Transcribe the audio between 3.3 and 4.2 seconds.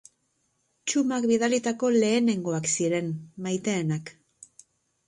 maiteenak.